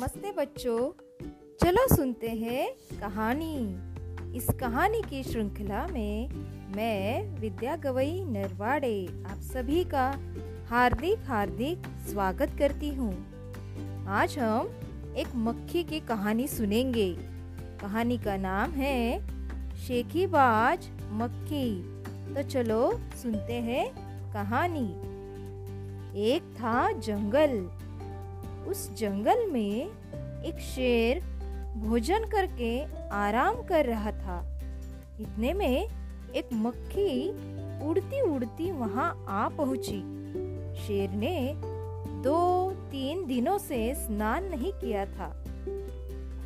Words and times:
नमस्ते 0.00 0.32
बच्चों। 0.32 0.90
चलो 1.62 1.96
सुनते 1.96 2.28
हैं 2.28 2.72
कहानी। 3.00 3.56
इस 4.36 4.46
कहानी 4.60 5.02
की 5.02 5.22
श्रृंखला 5.22 5.86
में 5.86 6.28
मैं, 6.76 7.38
विद्या 7.40 7.76
गवई 7.76 8.24
नरवाड़े, 8.24 9.24
आप 9.30 9.40
सभी 9.40 9.84
का 9.84 10.18
हार्दिक 10.68 11.18
हार्दिक 11.18 11.78
स्वागत 12.08 12.50
करती 12.58 12.88
हूँ। 12.88 13.12
आज 14.06 14.38
हम 14.38 14.70
एक 15.16 15.28
मक्खी 15.34 15.84
की 15.84 16.00
कहानी 16.00 16.48
सुनेंगे। 16.48 17.16
कहानी 17.80 18.18
का 18.18 18.36
नाम 18.36 18.70
है 18.70 19.20
शेखीबाज 19.76 20.90
मक्खी। 21.00 21.82
तो 22.34 22.42
चलो 22.42 23.00
सुनते 23.22 23.54
हैं 23.54 23.92
कहानी। 24.32 24.88
एक 26.28 26.42
था 26.42 26.92
जंगल। 26.92 27.79
उस 28.68 28.94
जंगल 28.94 29.46
में 29.46 29.90
एक 30.44 30.58
शेर 30.58 31.20
भोजन 31.76 32.24
करके 32.24 32.84
आराम 33.08 33.54
कर 33.62 33.86
रहा 33.86 34.10
था। 34.10 34.60
इतने 35.20 35.52
में 35.52 35.88
एक 36.34 36.48
मक्खी 36.52 37.30
उड़ती 37.86 38.20
उड़ती 38.20 38.70
वहाँ 38.70 39.24
आ 39.28 39.48
पहुँची। 39.48 40.00
शेर 40.82 41.10
ने 41.10 41.54
दो 42.22 42.70
तीन 42.70 43.26
दिनों 43.26 43.58
से 43.58 43.94
स्नान 43.94 44.44
नहीं 44.44 44.72
किया 44.72 45.06
था। 45.06 45.44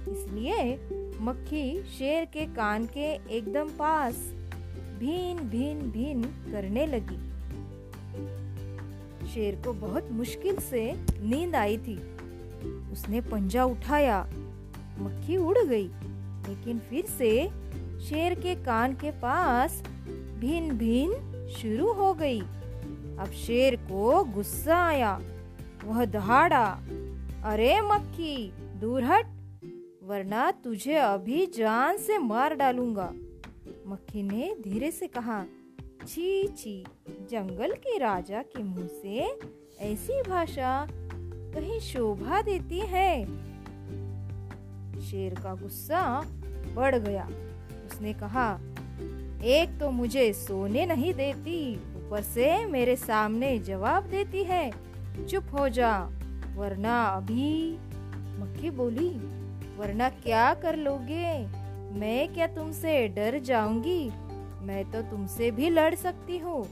इसलिए 0.09 0.75
मक्खी 1.21 1.83
शेर 1.83 2.25
के 2.25 2.47
कान 2.47 2.87
के 2.87 3.37
एकदम 3.37 3.69
पास 3.69 4.15
भीन 4.99 5.39
भीन 5.39 5.91
भीन 5.91 6.23
करने 6.23 6.87
लगी। 6.87 7.34
शेर 9.35 9.55
को 9.65 9.73
बहुत 9.73 10.11
मुश्किल 10.13 10.57
से 10.57 10.93
नींद 11.21 11.55
आई 11.57 11.79
थी। 11.79 11.97
उसने 12.93 13.21
पंजा 13.21 13.65
उठाया, 13.65 14.21
मक्खी 14.99 15.37
उड़ 15.37 15.59
गई, 15.59 15.87
लेकिन 16.49 16.79
फिर 16.79 17.07
से 17.07 17.49
शेर 18.01 18.35
के 18.35 18.55
कान 18.55 18.93
के 18.95 19.11
पास 19.11 19.83
भिन 20.39 20.71
भिन 20.79 21.13
शुरू 21.51 21.93
हो 21.93 22.13
गई। 22.15 22.41
अब 22.41 23.31
शेर 23.47 23.77
को 23.77 24.25
गुस्सा 24.25 24.77
आया, 24.87 25.21
वह 25.85 26.05
दहाड़ा, 26.05 26.65
अरे 27.45 27.81
मक्खी 27.81 28.53
दूर 28.81 29.05
हट 29.05 29.27
वरना 30.03 30.51
तुझे 30.51 30.95
अभी 30.95 31.47
जान 31.47 31.97
से 31.97 32.19
मार 32.19 32.55
डालूँगा। 32.55 33.13
मक्खी 33.87 34.23
ने 34.23 34.55
धीरे 34.65 34.91
से 34.91 35.07
कहा 35.07 35.45
छी 36.09 36.49
छी, 36.49 36.85
जंगल 37.31 37.73
के 37.73 37.99
राजा 37.99 38.43
के 38.43 38.63
मुँह 38.63 38.87
से 38.87 39.39
ऐसी 39.81 40.23
भाषा 40.23 40.89
कहीं 41.55 41.81
शोभा 41.81 42.43
देती 42.43 42.79
है। 42.79 43.25
शेर 45.01 45.35
का 45.35 45.55
गुस्सा 45.55 46.21
बढ़ 46.75 46.95
गया। 46.95 47.29
उसने 47.87 48.13
कहा, 48.13 48.61
एक 49.45 49.79
तो 49.81 49.91
मुझे 49.91 50.33
सोने 50.33 50.87
नहीं 50.87 51.15
देती, 51.15 51.77
ऊपर 51.77 52.23
से 52.23 52.67
मेरे 52.67 52.97
सामने 52.97 53.59
जवाब 53.59 54.05
देती 54.05 54.45
है। 54.45 54.71
चुप 55.27 55.45
हो 55.53 55.69
जा, 55.69 55.99
वरना 56.57 57.03
अभी 57.03 57.79
मक्खी 58.41 58.71
बोली, 58.71 59.11
वरना 59.79 60.09
क्या 60.09 60.55
कर 60.55 60.77
लोगे? 60.77 61.47
मैं 61.99 62.35
क्या 62.35 62.47
तुमसे 62.47 63.09
डर 63.09 63.39
जाऊँगी? 63.39 64.11
मैं 64.65 64.85
तो 64.91 65.03
तुमसे 65.03 65.51
भी 65.51 65.71
लड़ 65.71 65.95
सकती 65.95 66.39
हूँ। 66.39 66.65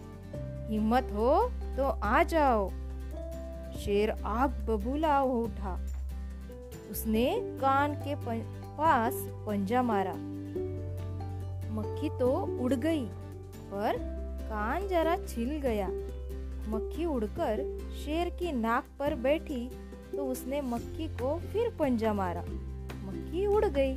हिम्मत 0.71 1.09
हो 1.13 1.33
तो 1.77 1.85
आ 1.85 2.23
जाओ। 2.23 2.69
शेर 3.79 4.11
आग 4.11 4.51
बबूला 4.69 5.21
उठा। 5.23 5.75
उसने 6.91 7.27
कान 7.61 7.95
के 7.99 8.15
पास 8.77 9.15
पंजा 9.47 9.83
मारा। 9.83 10.15
मक्खी 11.73 12.09
तो 12.19 12.31
उड़ 12.61 12.75
गई, 12.75 13.05
पर 13.71 13.97
कान 14.43 14.89
जरा 14.89 15.17
छिल 15.29 15.51
गया। 15.59 15.89
मक्खी 16.69 17.05
उड़कर 17.05 17.63
शेर 18.05 18.31
की 18.31 18.53
नाक 18.53 18.85
पर 18.99 19.15
बैठी 19.15 19.69
तो 20.13 20.25
उसने 20.25 20.61
मक्खी 20.61 21.09
को 21.09 21.39
फिर 21.53 21.71
पंजा 21.71 22.13
मारा। 22.13 22.41
मक्खी 23.05 23.47
उड़ 23.47 23.65
गई। 23.67 23.95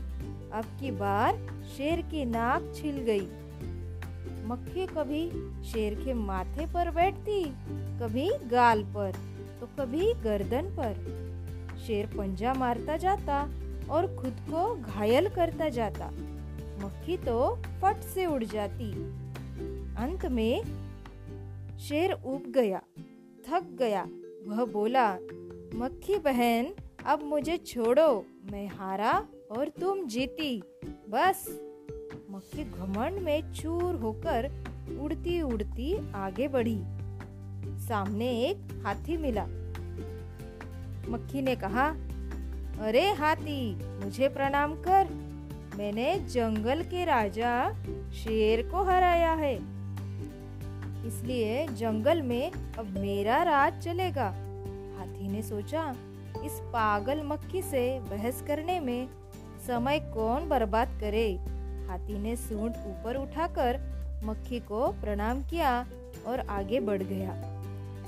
अब 0.54 0.66
की 0.80 0.92
बार 0.92 1.38
शेर 1.78 2.02
की 2.02 2.26
नाक 2.26 2.72
छिल 2.76 2.98
गई। 3.02 3.28
मक्खी 4.46 4.86
कभी 4.88 5.30
शेर 5.64 5.94
के 5.96 6.14
माथे 6.14 6.66
पर 6.66 6.92
बैठती, 6.92 7.44
कभी 8.00 8.30
गाल 8.48 8.84
पर 8.84 9.12
तो 9.60 9.68
कभी 9.80 10.14
गर्दन 10.14 10.70
पर। 10.80 10.94
शेर 11.86 12.06
पंजा 12.08 12.54
मारता 12.54 12.98
जाता 12.98 13.42
और 13.90 14.16
खुद 14.16 14.38
को 14.50 14.76
घायल 14.76 15.30
करता 15.30 15.70
जाता। 15.70 16.10
मक्खी 16.86 17.18
तो 17.18 17.56
फट 17.82 18.02
से 18.04 18.26
उड़ 18.26 18.44
जाती। 18.44 18.92
अंत 19.96 20.26
में 20.26 20.64
शेर 21.80 22.12
उब 22.12 22.52
गया, 22.52 22.82
थक 23.50 23.64
गया। 23.72 24.04
वह 24.48 24.66
बोला, 24.66 25.14
मक्खी 25.76 26.18
बहन, 26.18 26.74
अब 27.06 27.24
मुझे 27.24 27.58
छोड़ो, 27.58 28.26
मैं 28.52 28.68
हारा 28.68 29.14
और 29.52 29.70
तुम 29.70 30.06
जीती, 30.08 30.62
बस। 31.10 31.46
घमंड 32.78 33.20
में 33.20 33.54
चूर 33.54 33.96
होकर 33.96 34.52
उड़ती 35.02 35.42
उड़ती 35.42 36.12
आगे 36.12 36.48
बढ़ी। 36.48 36.80
सामने 37.88 38.30
एक 38.30 38.82
हाथी 38.86 39.18
मिला। 39.18 39.46
मक्खी 41.10 41.42
ने 41.42 41.56
कहा, 41.56 41.88
अरे 42.82 43.12
हाथी, 43.12 43.76
मुझे 44.04 44.28
प्रणाम 44.28 44.74
कर। 44.74 45.08
मैंने 45.78 46.20
जंगल 46.20 46.82
के 46.82 47.06
राजा 47.06 47.74
शेर 48.12 48.70
को 48.70 48.84
हराया 48.84 49.34
है। 49.34 49.56
इसलिए 51.08 51.68
जंगल 51.68 52.22
में 52.22 52.52
अब 52.78 52.98
मेरा 53.00 53.44
राज 53.44 53.84
चलेगा। 53.84 54.28
हाथी 54.98 55.28
ने 55.28 55.42
सोचा, 55.42 55.96
इस 56.44 56.52
पागल 56.52 57.24
मक्खी 57.24 57.62
से 57.62 58.00
बहस 58.00 58.44
करने 58.48 58.80
में 58.80 59.08
समय 59.68 60.00
कौन 60.00 60.50
बर्बाद 60.50 60.88
करे? 61.02 61.55
हाथी 61.88 62.18
ने 62.18 62.36
सूंड 62.36 62.72
ऊपर 62.88 63.16
उठाकर 63.16 63.80
मक्खी 64.24 64.60
को 64.60 64.92
प्रणाम 64.92 65.44
किया 65.44 65.86
और 66.28 66.40
आगे 66.40 66.80
बढ़ 66.80 67.04
गया। 67.04 67.34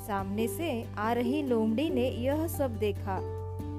सामने 0.07 0.47
से 0.47 0.85
आ 0.97 1.13
रही 1.13 1.41
लोमड़ी 1.43 1.89
ने 1.89 2.09
यह 2.09 2.47
सब 2.47 2.77
देखा। 2.77 3.19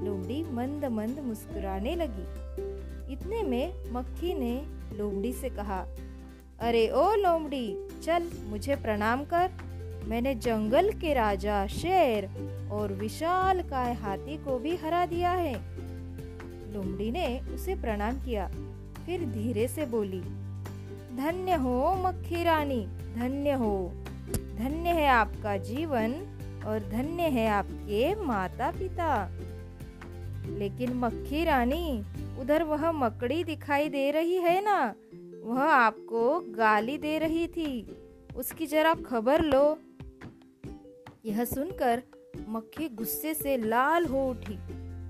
लोमड़ी 0.05 0.45
मंद 0.51 0.85
मंद 0.85 1.21
मुस्कुराने 1.21 1.95
लगी। 1.95 3.13
इतने 3.13 3.43
में 3.43 3.93
मक्खी 3.93 4.35
ने 4.35 4.63
लोमड़ी 4.97 5.33
से 5.33 5.49
कहा, 5.49 5.87
अरे 6.61 6.89
ओ 6.89 7.15
लोमड़ी, 7.15 7.89
चल 8.03 8.29
मुझे 8.45 8.77
प्रणाम 8.77 9.25
कर। 9.25 9.51
मैंने 10.05 10.35
जंगल 10.35 10.91
के 10.93 11.15
राजा, 11.15 11.67
शेर 11.67 12.25
और 12.73 12.93
विशाल 12.93 13.63
काय 13.63 13.93
हाथी 13.95 14.37
को 14.37 14.59
भी 14.59 14.77
हरा 14.77 15.07
दिया 15.07 15.31
है। 15.31 15.55
लोमड़ी 16.73 17.11
ने 17.11 17.41
उसे 17.41 17.75
प्रणाम 17.75 18.17
किया। 18.17 18.51
फिर 19.09 19.25
धीरे 19.25 19.69
से 19.69 19.87
बोली, 19.87 20.21
धन्य 21.17 21.55
हो 21.55 21.95
मक्खी 21.95 22.43
रानी, 22.45 22.87
धन्य 23.17 23.53
हो। 23.53 23.93
धन्य 24.59 24.91
है 24.91 25.07
आपका 25.09 25.57
जीवन 25.57 26.13
और 26.67 26.89
धन्य 26.91 27.23
है 27.23 27.49
आपके 27.49 28.15
माता 28.15 28.71
पिता 28.71 29.31
लेकिन 30.59 30.93
मक्खी 30.95 31.45
रानी, 31.45 32.05
उधर 32.41 32.63
वह 32.63 32.93
मकड़ी 32.93 33.45
दिखाई 33.45 33.89
दे 33.89 34.11
रही 34.11 34.37
है 34.37 34.61
ना? 34.65 34.95
वह 35.45 35.63
आपको 35.63 36.41
गाली 36.41 36.99
दे 36.99 37.19
रही 37.19 37.47
थी। 37.47 37.97
उसकी 38.37 38.67
जरा 38.67 38.95
खबर 38.95 39.41
लो। 39.41 39.79
यह 41.25 41.45
सुनकर 41.45 42.03
मक्खी 42.49 42.89
गुस्से 42.89 43.35
से 43.35 43.57
लाल 43.57 44.07
हो 44.07 44.31
उठी। 44.31 44.59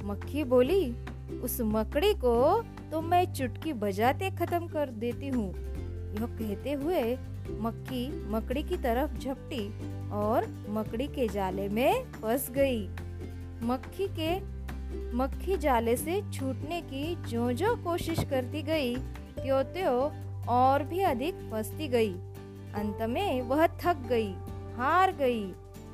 मक्खी 0.04 0.44
बोली, 0.44 0.96
उस 1.40 1.60
मकड़ी 1.60 2.14
को 2.14 2.64
तो 2.92 3.00
मैं 3.00 3.24
चुटकी 3.34 3.72
बजाते 3.72 4.30
खत्म 4.30 4.66
कर 4.66 4.90
देती 4.98 5.28
हूँ। 5.28 5.48
यह 6.14 6.26
कहते 6.26 6.72
हुए 6.72 7.02
मक्खी 7.60 8.08
मकड़ी 8.30 8.62
की 8.62 8.76
तरफ़ 8.76 9.18
झपटी 9.18 9.66
और 10.12 10.46
मकड़ी 10.68 11.06
के 11.06 11.28
जाले 11.28 11.68
में 11.68 12.04
फंस 12.12 12.50
गई। 12.50 12.88
मक्खी 13.62 14.06
के 14.18 14.38
मक्खी 15.16 15.56
जाले 15.56 15.96
से 15.96 16.20
छूटने 16.32 16.80
की 16.82 17.14
जो 17.28 17.50
जो 17.52 17.74
कोशिश 17.76 18.24
करती 18.24 18.62
गई 18.62 18.94
त्यों 19.34 19.62
त्यों 19.64 20.10
और 20.48 20.82
भी 20.82 21.00
अधिक 21.00 21.34
फंसती 21.50 21.88
गई। 21.88 22.12
अंत 22.74 23.02
में 23.02 23.42
वह 23.42 23.66
थक 23.66 24.06
गई, 24.08 24.32
हार 24.76 25.12
गई। 25.12 25.42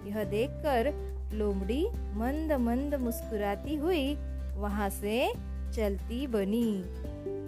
यह 0.06 0.24
देखकर 0.24 0.92
लोमड़ी 1.32 1.86
मंद 2.14 2.52
मंद 2.60 2.94
मुस्कुराती 2.94 3.76
हुई 3.76 4.14
वहाँ 4.56 4.88
से 4.90 5.32
चलती 5.74 6.26
बनी। 6.26 6.82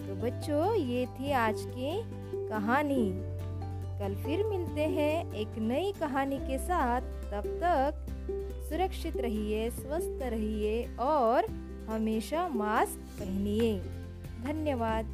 तो 0.07 0.15
बच्चों, 0.15 0.75
ये 0.75 1.07
थी 1.07 1.33
आज 1.33 1.57
की 1.59 2.03
कहानी। 2.49 3.13
कल 3.99 4.15
फिर 4.15 4.45
मिलते 4.45 4.81
हैं 4.81 5.33
एक 5.33 5.49
नई 5.59 5.93
कहानी 6.01 6.39
के 6.39 6.59
साथ। 6.59 7.01
तब 7.01 7.43
तक 7.47 8.07
सुरक्षित 8.69 9.17
रहिए, 9.17 9.71
स्वस्थ 9.71 10.19
रहिए 10.23 10.97
और 11.01 11.45
हमेशा 11.89 12.49
मास्क 12.49 13.01
पहनिए। 13.21 13.79
धन्यवाद। 14.45 15.05